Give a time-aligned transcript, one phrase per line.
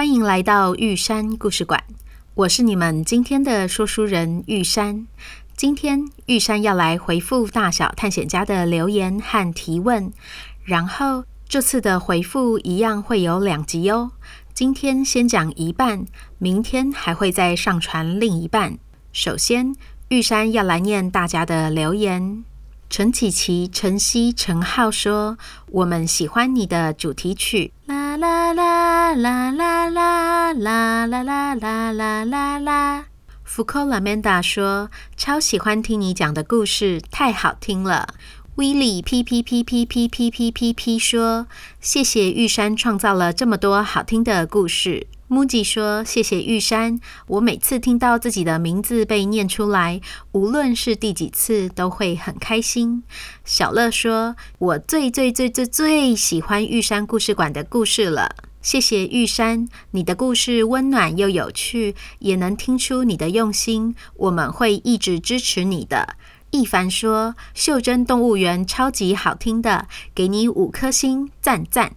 [0.00, 1.84] 欢迎来到玉山故事馆。
[2.32, 5.06] 我是你们今天的说书人玉山。
[5.54, 10.10] 今天玉山要来回复大小探险家的留言和提问，
[10.64, 14.12] 然后这次的回复一样会有两集哦。
[14.54, 16.06] 今天先讲一半，
[16.38, 18.78] 明天还会再上传另一半。
[19.12, 19.74] 首先，
[20.08, 22.42] 玉山要来念大家的留言。
[22.88, 25.36] 陈启琪、陈曦、陈浩说
[25.70, 33.04] ：“我们喜欢你的主题曲。”啦啦啦啦啦啦啦啦啦啦啦啦啦。
[33.42, 38.12] 福寇拉曼达说：“超喜欢听你讲的故事，太好听了。”
[38.56, 41.46] 威利 P P P P P P P P P 说
[41.80, 50.00] ：“谢谢玉山创造了这么多好听的故事。”木吉说：“谢谢玉山，我每次听到自己的名字被念出来，
[50.32, 53.04] 无论是第几次，都会很开心。”
[53.46, 63.94] 小乐说：“我最最最最最喜欢玉山故事馆的故事了。”谢谢玉山，你的故事温暖又有趣，也能听出你的用心。
[64.16, 66.16] 我们会一直支持你的。
[66.50, 71.92] 一凡说：“袖珍动物园超级好听的，给你五颗星，赞赞。”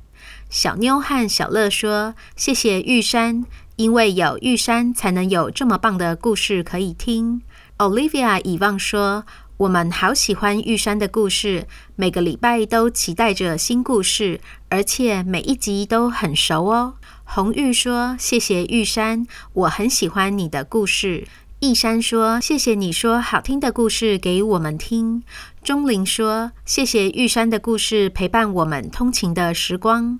[0.53, 3.43] 小妞和小乐说：“谢谢玉山，
[3.75, 7.41] 因为有玉山，才能有这么棒的故事可以听。”
[7.79, 9.25] Olivia 以望说。
[9.57, 16.95] 我们好喜欢玉山的故事，每个礼拜都期待着新故事，而且每一集都很熟哦。
[17.23, 21.27] 红玉说：“谢谢玉山，我很喜欢你的故事。”
[21.59, 25.23] 一山说：“谢谢你说好听的故事给我们听。”
[25.63, 30.19] 钟灵说：“谢谢玉山的故事陪伴我们通勤的时光。”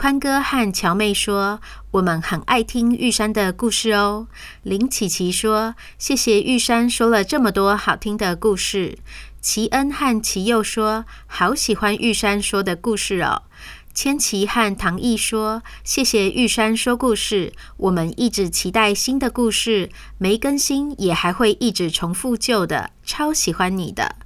[0.00, 1.60] 宽哥和乔妹说
[1.92, 4.28] ：“我们很爱听玉山的故事哦。”
[4.64, 8.96] 林琪琪说：“谢谢玉山说了这么多好听的故事。”
[9.42, 13.42] 齐恩和齐佑说：“好喜欢玉山说的故事哦。”
[14.02, 24.16] 千琪和唐毅说：“谢谢玉山说故事，我们一直期待新的故事，没更新也还会一直重复旧的，超喜欢你的。”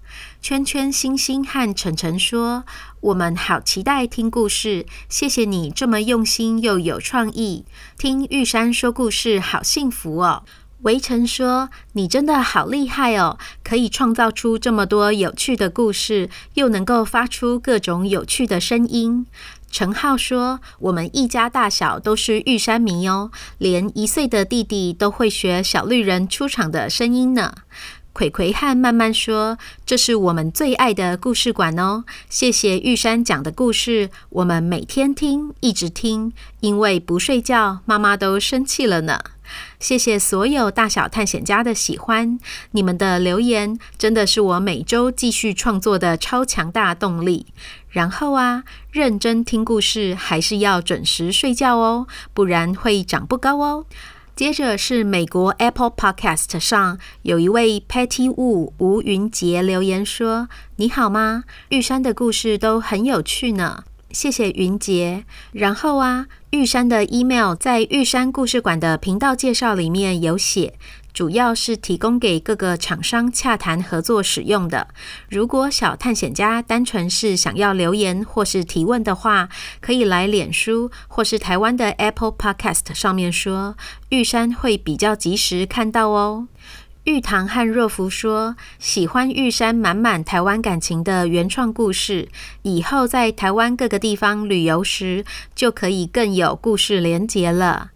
[0.41, 2.65] 圈圈、星星和晨晨说
[3.03, 7.65] ：“我们好期待听故事，谢谢你这么用心又有创意。
[7.99, 10.45] 听玉山说故事，好幸福哦。”
[10.83, 19.25] 围城说：“你真的好厉害哦，可以创造出这么多有趣的故事，又能够发出各种有趣的声音。”
[19.75, 27.53] 陈浩说：“我们一家大小都是玉山迷哦，连一岁的弟弟都会学小绿人出场的声音呢。”
[28.15, 39.19] 葵葵和慢慢说：“这是我们最爱的故事馆哦，谢谢玉山讲的故事，我们每天听，一直听，因为不睡觉，妈妈都生气了呢。”
[39.79, 42.39] 谢谢所有大小探险家的喜欢，
[42.71, 47.47] 你们的留言真的是我每周继续创作的超强大动力。
[47.95, 53.87] 然后啊，认真听故事还是要准时睡觉哦，不然会长不高哦。
[54.35, 61.45] 接着是美国 Apple Podcast 上有一位 Patty Wu 吴云杰留言说：“你好吗？
[61.69, 70.75] 玉山的故事都很有趣呢，谢谢云杰。”然后啊，玉山的 email 在玉山故事馆的频道介绍里面有写。
[71.15, 74.89] 主要是提供给各个厂商洽谈合作使用的。
[75.31, 79.49] 如果小探险家单纯是想要留言或是提问的话，
[79.81, 83.77] 可以来脸书或是台湾的 Apple Podcast 上面说，
[84.09, 86.49] 玉山会比较及时看到哦。
[87.05, 92.29] 玉堂和若福说，喜欢玉山满满台湾感情的原创故事，
[92.63, 97.91] 以后在台湾各个地方旅游时，就可以更有故事连结了。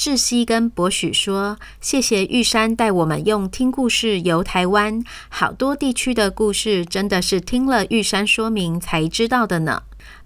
[0.00, 9.82] 志熙跟博许说：“谢谢玉山带我们用听故事游台湾，好多地区的故事真的是听了玉山说明才知道的呢。”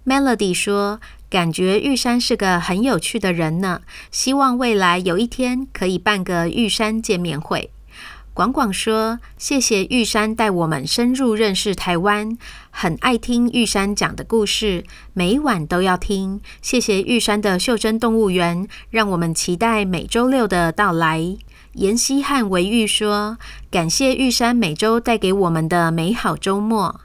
[0.07, 3.81] Melody 说：“感觉玉山是个很有趣的人呢，
[4.13, 7.73] 希望未来有一天可以办个玉山见面会。”
[8.35, 12.37] 广广说：“谢谢玉山带我们深入认识台湾，
[12.69, 14.83] 很爱听玉山讲的故事，
[15.13, 16.41] 每晚都要听。
[16.61, 21.37] 谢谢玉山的袖珍动物园，让我们期待每周六的到来。”
[21.75, 23.39] 妍希和维玉说
[23.71, 27.03] ：“感谢玉山每周带给我们的美好周末。”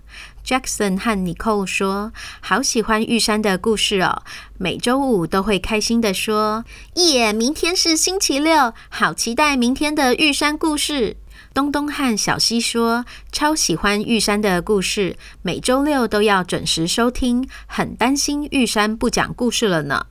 [0.50, 2.12] Jackson 和 Nicole 说
[2.42, 4.24] ：“好喜欢玉山的故事哦，
[4.58, 6.66] 每周五都会开心地说，
[6.96, 7.32] 耶！
[7.32, 11.18] 明天是星期六，好期待明天的玉山故事。”
[11.54, 20.08] 东东和小溪说：“超喜欢玉山的故事，每周六都要准时收听，很担心玉山不讲故事了呢。”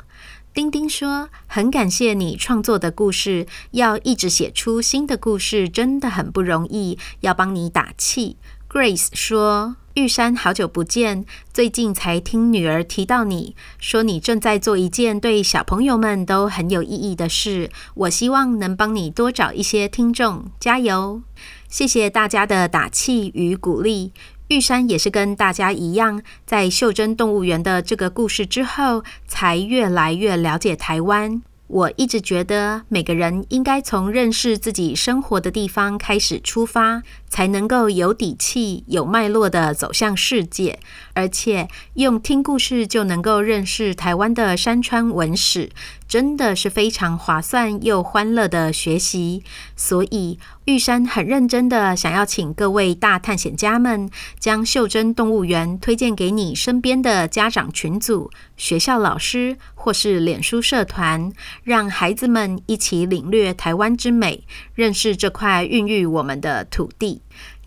[0.54, 8.36] 丁丁说：“很感谢你创作的故事，要一直写出新的故事真的很不容易，要帮你打气。”
[8.70, 11.24] Grace 说：“玉山好久不见，
[11.54, 17.70] 最近才听女儿提到你，说你正在做一件对小朋友们都很有意义的事。
[17.94, 21.22] 我希望能帮你多找一些听众，加油！
[21.70, 24.12] 谢谢大家的打气与鼓励。”
[24.48, 31.40] 玉山也是跟大家一样，在袖珍动物园的这个故事之后，才越来越了解台湾。
[31.68, 40.78] 我一直觉得，每个人应该从认识自己生活的地方开始出发，才能够有底气、有脉络的走向世界。
[41.12, 45.70] 而且，用听故事就能够认识台湾的山川文史。
[46.08, 49.44] 真的是非常划算又欢乐的学习，
[49.76, 54.08] 所以玉山很认真的想要请各位大探险家们，
[54.40, 61.30] 将袖珍动物园推荐给你身边的家长群组、学校老师或是脸书社团，
[61.62, 64.44] 让孩子们一起领略台湾之美，
[64.74, 67.20] 认识这块孕育我们的土地。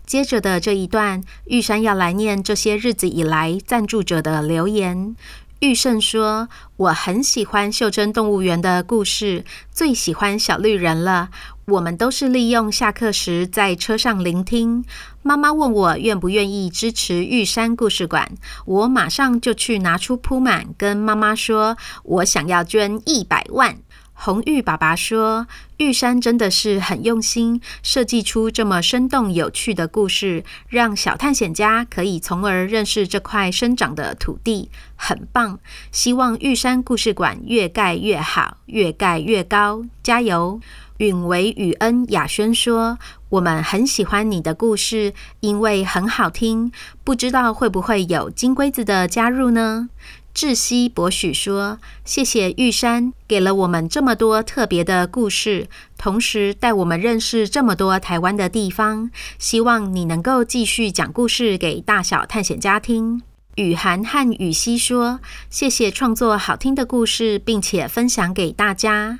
[0.04, 5.14] 接着的这一段，玉山要来念这些日子以来赞助者的留言。
[5.62, 11.30] 玉胜说：“我很喜欢袖珍动物园的故事，最喜欢小绿人了。
[11.66, 14.84] 我们都是利用下课时在车上聆听。
[15.22, 18.32] 妈妈问我愿不愿意支持玉山故事馆，
[18.66, 23.76] 我马上就去拿出铺满，跟妈妈说，我想要捐一百万。”
[24.14, 25.48] 红玉爸爸说
[25.78, 35.58] ：“玉山真的是很用心，设计出这么生动有趣的故事，让小探险家可以从而认识这块生长的土地，很棒。
[35.90, 40.60] 希望玉山故事馆越盖越好，越盖越高，加油！”
[40.98, 42.96] 允维雨恩雅轩说
[43.30, 46.70] ：“我们很喜欢你的故事，因为很好听。
[47.02, 49.88] 不知道会不会有金龟子的加入呢？”
[50.34, 55.68] 窒息博许说：“谢谢玉山，给了我们这么多特别的故事，
[55.98, 59.10] 同时带我们认识这么多台湾的地方。
[59.38, 63.22] 希望你能够继续讲故事给大小探险家听。”
[63.56, 65.20] 雨涵和雨熙说
[65.50, 69.18] ：“谢谢创作好听的故事，并且分享给大家。”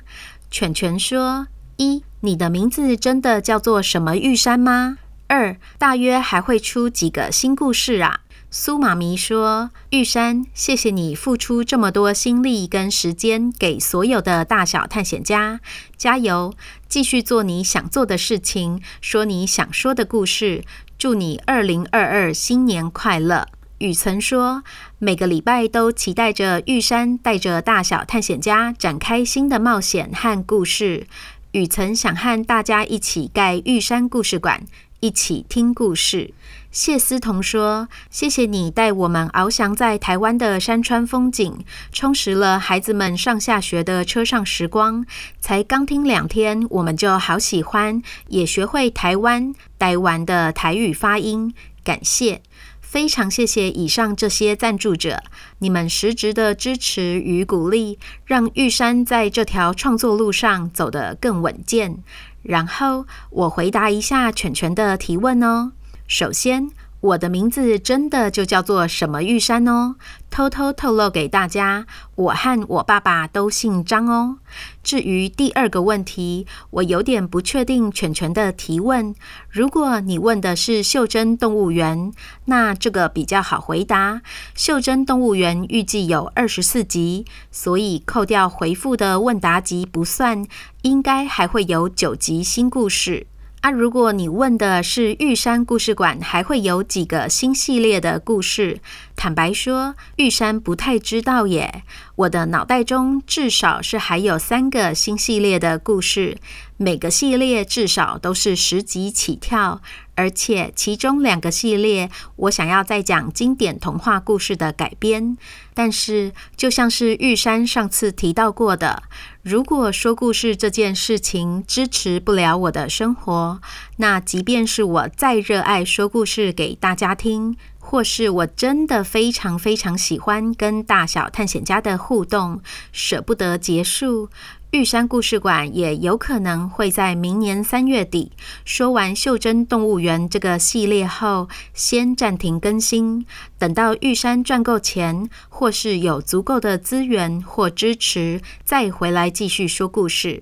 [0.49, 4.97] 犬犬说：“一，你的名字真的叫做什么玉山吗？
[5.27, 8.21] 二，大约还会出几个新故事啊？”
[8.55, 15.59] 苏妈咪说：“玉山，谢谢你付出这么多心力跟时间给所有的大小探险家，
[15.97, 16.53] 加油，
[16.87, 20.63] 继续做你想做的事情，说你想说的故事。
[20.99, 23.47] 祝你二零二二新年快乐。”
[23.79, 24.63] 雨曾说
[24.99, 31.07] ：“每个礼拜都期待着玉山带着大小探险家展开新的冒险和故事。”
[31.53, 34.63] 雨曾想和大家一起盖玉山故事馆，
[34.99, 36.35] 一起听故事。
[36.73, 45.05] 谢思彤说：“谢谢你带我们翱翔在台湾的山川风景，充实了孩子们上下学的车上时光。
[45.39, 51.53] 才刚听两天，我们就好喜欢，也学会台湾台湾的台语发音。
[51.83, 52.41] 感谢，
[52.81, 55.21] 非常谢谢以上这些赞助者，
[55.59, 61.99] 你们实质的支持与鼓励，让玉山在这条创作路上走得更稳健。
[62.41, 65.73] 然后我回答一下犬犬的提问哦。”
[66.07, 66.69] 首先，
[66.99, 69.95] 我的名字真的就叫做什么玉山哦。
[70.29, 74.37] 偷偷透露给大家，我和我爸爸都姓张哦。
[74.83, 79.13] 至于第二个问题，我有点不确定犬犬的提问。
[79.49, 82.11] 如果你问的是袖珍动物园，
[82.45, 84.21] 那这个比较好回答。
[84.55, 90.45] 袖珍动物园预计有二十四集，所以扣掉回复的问答集不算，
[90.81, 93.27] 应该还会有九集新故事。
[93.63, 98.81] 啊，如果你问的是玉山故事馆还会有几个新系列的故事，
[99.15, 101.83] 坦白说，玉山不太知道耶。
[102.17, 106.37] 我的脑袋中至少是还有三个新系列的故事，
[106.75, 109.81] 每个系列至少都是十集起跳。
[110.15, 115.37] 而且其中两个系列，我想要再讲经典童话故事的改编。
[115.73, 119.03] 但是，就像是玉山上次提到过的，
[119.41, 123.59] 如果说故事这件事情支持不了我的生活，
[123.97, 134.29] 那即便是我再热爱说故事给大家听，或是我真的非常非常喜欢跟大小探险家的互动，舍不得结束。
[134.73, 138.31] 玉山故事馆也有可能会在明年三月底
[138.65, 143.23] 说完《袖珍动物园》这个系列后，先暂停更新，
[143.59, 150.41] 等到玉山赚够钱，或是有足够的资源或支持，再回来继续说故事。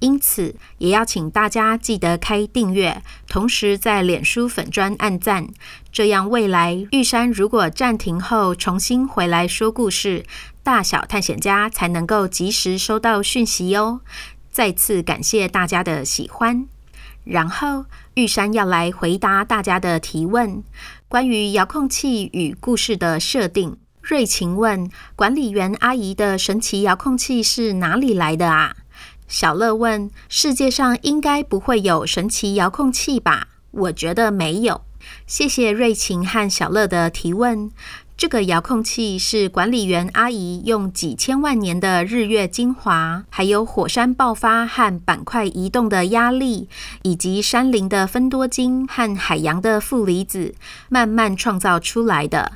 [0.00, 5.48] 因此，也要请大家记得开订阅，同时在脸书粉专按赞，
[5.92, 10.24] 这样未来玉山如果暂停后重新回来说故事，
[10.68, 14.00] 大小探险家才能够及时收到讯息哟。
[14.50, 16.68] 再次感谢大家的喜欢。
[17.24, 20.62] 然后，玉山要来回答大家的提问，
[21.08, 23.78] 关于遥控器与故事的设定。
[24.02, 28.76] 瑞晴问：管理员阿姨的神奇遥控器是哪里来的啊？
[29.26, 34.82] 小乐问：“世界上应该不会有神奇遥控器吧？”我觉得没有。
[35.26, 37.70] 谢谢瑞晴和小乐的提问。
[38.18, 46.68] 这个遥控器是管理员阿姨用几千万年的日月精华，还有火山爆发和板块移动的压力，
[47.02, 50.56] 以及山林的分多精和海洋的负离子，
[50.88, 52.54] 慢慢创造出来的。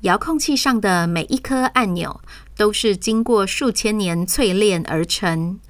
[0.00, 2.20] 遥控器上的每一颗按钮，
[2.56, 5.60] 都是经过数千年淬炼而成。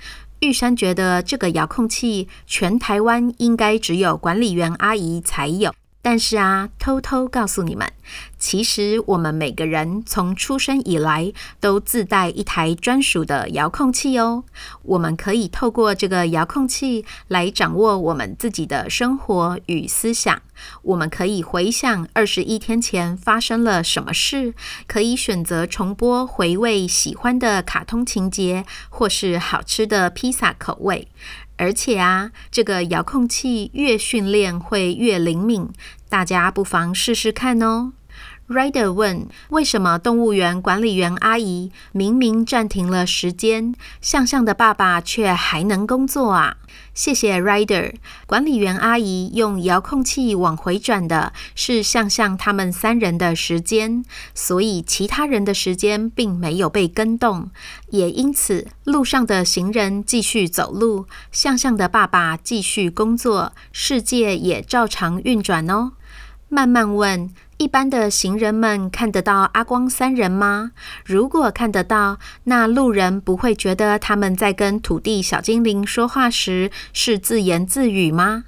[0.41, 5.75] 玉山觉得这个遥控器全台湾应该只有管理员阿姨才有。
[6.05, 7.91] 但是啊，偷偷告诉你们，
[8.39, 14.45] 其实我们每个人从出生以来都自带一台专属的遥控器哦。
[14.83, 20.43] 我们可以透过这个遥控器来掌握我们自己的生活与思想。
[20.83, 24.53] 我们可以回想二十一天前发生了什么事，
[24.87, 31.09] 可以选择重播回味喜欢的卡通情节，或是好吃的披萨口味。
[31.57, 35.69] 而且啊，这个遥控器越训练会越灵敏，
[36.09, 37.93] 大家不妨试试看哦。
[38.47, 46.59] Rider 问：为什么动物园管理员阿姨明明暂停了时间，向向的爸爸却还能工作啊？
[46.93, 47.95] 谢谢 Rider。
[48.27, 57.51] 管理员阿姨用遥控器往回转的是向向他们三人的时间，所以其他人的时间并没有被跟动，
[57.89, 65.93] 也因此路上的行人继续走路，向向的爸爸继续工作，世界也照常运转哦。
[66.51, 67.31] 慢慢问。
[67.57, 70.73] 一般的行人们看得到阿光三人吗？
[71.05, 78.45] 如果看得到，那路人不会觉得他们在跟土地小精灵说话时是自言自语吗？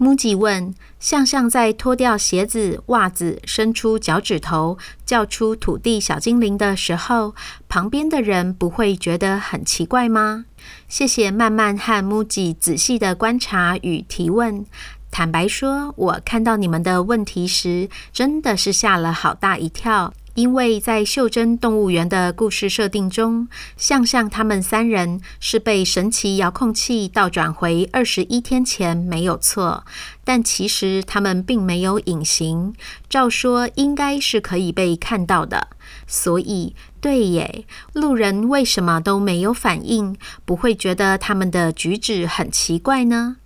[0.00, 7.34] 木吉问：向向在脱掉鞋子、袜子，伸出脚趾头，叫出土地小精灵的时候，
[7.68, 10.44] 旁边的人不会觉得很奇怪吗？
[10.88, 14.64] 谢谢慢慢和木吉仔细的观察与提问。
[15.10, 20.12] 坦白说，我看到你们的问题时，真的是吓了好大一跳。
[20.34, 29.84] 因为在袖珍动物园的故事设定中，向向他们三人是被神奇遥控器倒转回二十一天前，没有错。
[30.22, 32.72] 但其实他们并没有隐形，
[33.08, 35.66] 照说应该是可以被看到的。
[36.06, 40.16] 所以，对耶，路人为什么都没有反应？
[40.44, 43.38] 不会觉得他们的举止很奇怪呢？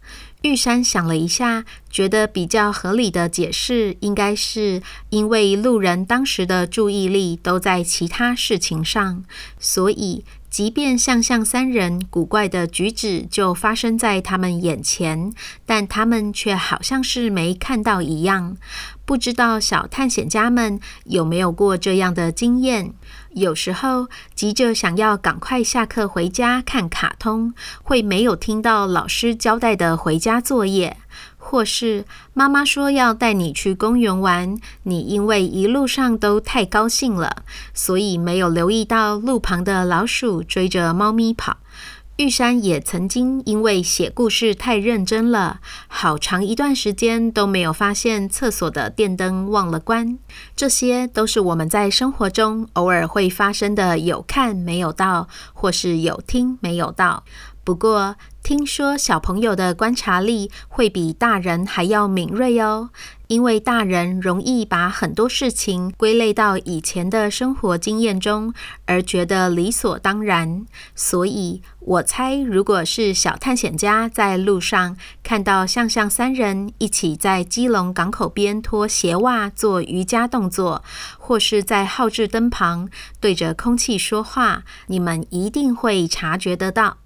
[0.43, 9.25] 玉山想了一下，觉得比较合理的解释应该是因为路人当时的注意力都在其他事情上，
[9.61, 15.33] 所以即便向向三人古怪的举止就发生在他们眼前，
[15.65, 18.59] 但他们却好像是没看到一样。
[19.07, 22.93] 不知道小探险家们有没有过这样的经验？
[23.33, 30.99] 有时候急着想要赶快下课回家看卡通，会没有听到老师交代的回家作业，
[31.45, 37.43] 或是妈妈说要带你去公园玩，你因为一路上都太高兴了，
[37.75, 41.59] 所以没有留意到路旁的老鼠追着猫咪跑。
[42.17, 50.19] 玉山也曾经因为写故事太认真了，好长一段时间都没有发现厕所的电灯忘了关。
[50.55, 57.25] 这些都是我们在生活中偶尔会发生的，有看没有到，或是有听没有到。
[57.65, 62.91] 不过，听说小朋友的观察力会比大人还要敏锐哦，
[63.29, 68.53] 因为大人容易把很多事情归类到以前的生活经验中，
[68.85, 70.67] 而觉得理所当然。
[70.97, 80.83] 所以，我猜，如果是小探险家在路上看到向向三人一起在基隆港口边脱鞋袜做瑜伽动作，
[81.17, 82.89] 或是在号志灯旁
[83.21, 86.99] 对着空气说话，你们一定会察觉得到。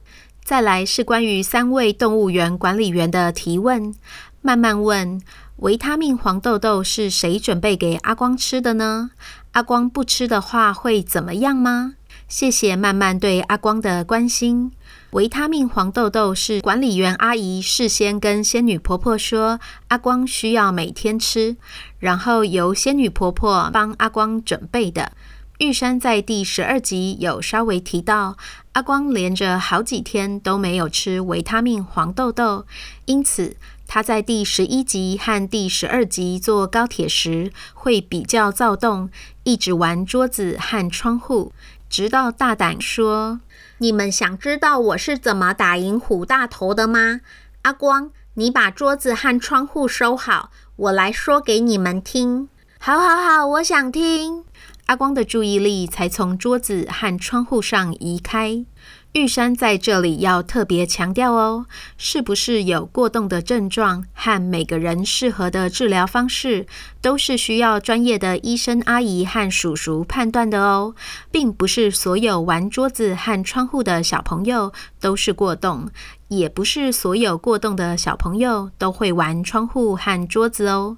[0.47, 3.93] 再来是关于三位动物园管理员的提问。
[4.41, 5.21] 慢慢问，
[5.57, 9.11] 维他命黄豆豆是谁准备给阿光吃的呢？
[9.51, 11.95] 阿光不吃的话会怎么样吗？
[12.29, 14.71] 谢谢慢慢对阿光的关心。
[15.11, 21.57] 维他命黄豆豆是管理员阿姨事先跟仙女婆婆说，阿光需要每天吃，
[21.99, 25.11] 然后由仙女婆婆帮阿光准备的。
[25.59, 28.37] 玉山在第十二集有稍微提到，
[28.73, 32.67] 阿光连着好几天都没有吃维他命黄豆豆，
[33.07, 39.09] 因此他在第十一集和第十二集坐高铁时会比较躁动，
[39.45, 41.53] 一直玩桌子和窗户，
[41.89, 43.41] 直到大胆说
[43.79, 47.23] ：“你们想知道我是怎么打赢虎大头的吗？”
[47.63, 52.51] 阿光，你把桌子和窗户收好，我来说给你们听。
[52.79, 54.45] 好，好，好，我想听。
[54.87, 58.65] 阿光的注意力才从桌子和窗户上移开。
[59.13, 61.65] 玉山在这里要特别强调哦，
[61.97, 66.67] 是不是有过动的症状和每个人适合的治疗方式，
[67.01, 70.95] 都是需要专业的医生阿姨和叔叔判断的哦，
[71.31, 75.89] 并不是所有玩桌子和窗户的小朋友都是过动。
[76.29, 80.97] 也不是所有过动的小朋友都会玩窗户和桌子哦，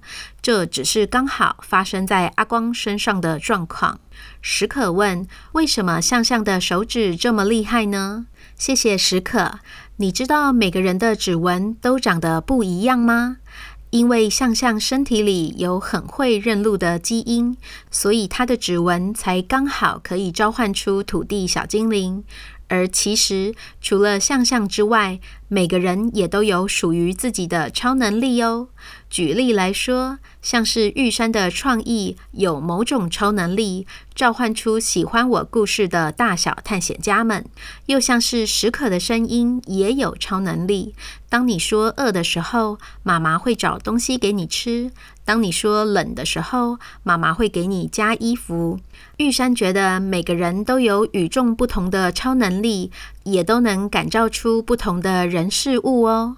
[0.49, 4.00] 这只是刚好发生在阿光身上的状况。
[4.40, 8.25] 史可问：为什么向向的手指这么厉害呢？
[8.57, 9.59] 谢谢史可。
[9.97, 13.37] 你知道每个人的指纹都长得不一样吗？
[13.90, 17.55] 因为向向身体里有很会认路的基因，
[17.90, 22.25] 所以他的指纹才刚好可以召唤出土地小精灵。
[22.71, 28.69] 而其实，除了向向之外，每个人也都有属于自己的超能力哦。
[29.11, 37.43] 举例来说，像是玉山的创意有某种超能力，召唤出喜欢我故事的大小探险家们；
[37.87, 40.95] 又像是史可的声音也有超能力。
[41.29, 44.91] 当你说饿的时候，妈妈会找东西给你吃；
[45.25, 48.79] 当你说冷的时候，妈妈会给你加衣服。
[49.17, 52.93] 玉山觉得每个人都有与众不同的超能力，
[53.25, 56.37] 也都能感召出不同的人事物哦。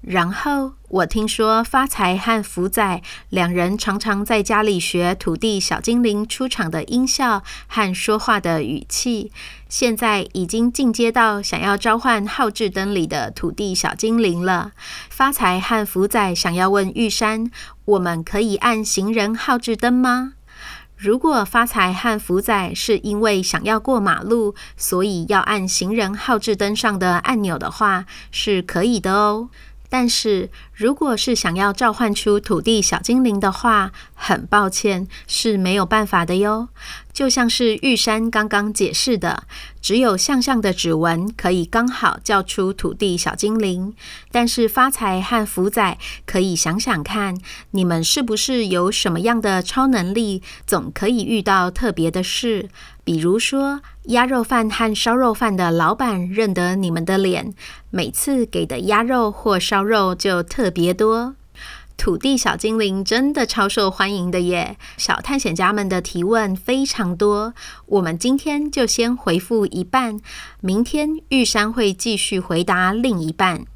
[0.00, 9.30] 然后我听说发财和福仔两人常常在家里学土地小精灵出场的音效和说话的语气，
[9.68, 14.72] 现在已经进阶到想要召唤号志灯里的土地小精灵了。
[15.10, 17.50] 发财和福仔想要问玉山：
[17.84, 20.32] 我们可以按行人号志灯吗？
[20.96, 29.48] 如果发财和福仔是因为想要过马路，所以要按行人号志灯上的按钮的话，是可以的哦。
[29.90, 30.48] 但是，
[30.80, 36.68] 如果是想要召唤出土地小精灵的话，很抱歉，是没有办法的哟。
[37.12, 39.42] 就像是玉山刚刚解释的，
[39.82, 43.92] 只有向向的指纹可以刚好叫出土地小精灵。
[44.32, 47.36] 但是发财和福仔可以想想看，
[47.72, 52.70] 你们是不是有什么样的超能力，总可以遇到特别的事。
[53.02, 57.52] 比如说，鸭肉饭和烧肉饭的老板认得你们的脸，
[57.90, 61.34] 每次给的鸭肉或烧肉就特别多。
[61.96, 64.78] 土地小精灵真的超受欢迎的耶！
[64.96, 67.52] 小探险家们的提问非常多，
[67.84, 70.18] 我们今天就先回复一半，
[70.60, 73.66] 明天玉山会继续回答另一半。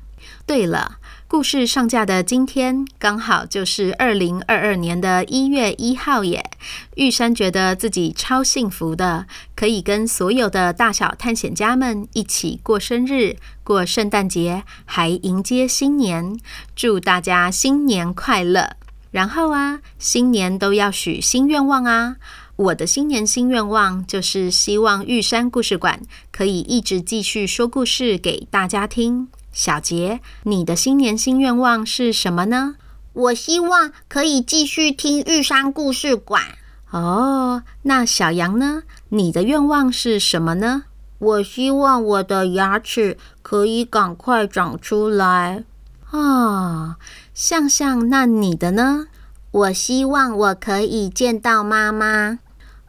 [0.46, 0.96] 对了。
[1.34, 6.48] 故事上架的今天刚好就是二零二二年的一月一号耶！
[6.94, 16.38] 玉山觉得自己超幸福的，可以跟所有的大小探险家们一起过生日、过圣诞节，还迎接新年。
[16.76, 18.76] 祝大家新年快乐！
[19.10, 22.14] 然后啊，新年都要许新愿望啊！
[22.54, 29.26] 我的新年新愿望就是希望玉山故事馆可以一直继续说故事给大家听。
[29.54, 32.74] 小杰，你的新年新愿望是什么呢？
[33.12, 36.42] 我希望可以继续听玉山故事馆。
[36.90, 38.82] 哦，那小羊呢？
[39.10, 40.82] 你的愿望是什么呢？
[41.20, 45.62] 我希望我的牙齿可以赶快长出来。
[46.10, 46.96] 哦，
[47.32, 49.06] 向向，那你的呢？
[49.52, 52.40] 我希望我可以见到妈妈。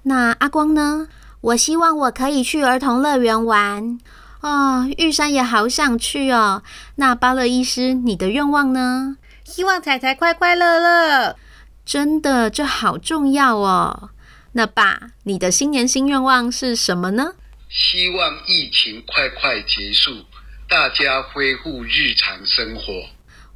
[0.01, 1.07] 那阿光呢？
[1.41, 3.99] 我希望我可以去儿童乐园玩。
[4.45, 6.61] 哦，玉山也好想去哦。
[6.97, 9.17] 那巴乐医师，你的愿望呢？
[9.43, 11.35] 希望彩彩快快乐乐。
[11.83, 14.11] 真的，这好重要哦。
[14.51, 17.33] 那爸，你的新年新愿望是什么呢？
[17.69, 20.23] 希望疫情快快结束，
[20.69, 23.14] 大家恢复日常生活。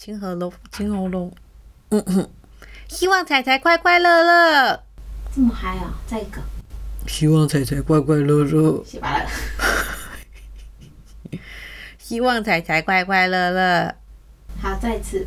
[0.00, 1.30] 清喉咙，清喉咙。
[1.90, 2.30] 嗯哼，
[2.88, 4.82] 希望彩彩快快乐乐。
[5.36, 5.92] 这么嗨啊！
[6.06, 6.40] 再一个。
[7.06, 8.82] 希望彩彩快快乐乐。
[8.82, 9.30] 写完了。
[11.98, 13.94] 希望彩彩快快乐乐。
[14.62, 15.26] 好，再一次。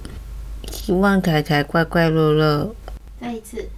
[0.72, 2.76] 希望彩彩快快乐乐。
[3.22, 3.70] 再一次。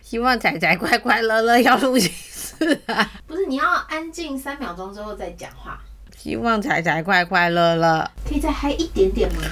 [0.00, 1.60] 希望彩彩快快乐乐。
[1.60, 3.12] 要录几次啊？
[3.26, 5.78] 不是，你要安静三秒钟之后再讲话。
[6.26, 8.10] 希望彩彩快快乐乐。
[8.28, 9.42] 可以再嗨一点点吗？